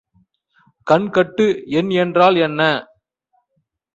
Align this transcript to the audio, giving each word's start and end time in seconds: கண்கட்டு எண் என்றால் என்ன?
கண்கட்டு 0.87 1.45
எண் 1.71 1.91
என்றால் 1.95 2.37
என்ன? 2.37 2.61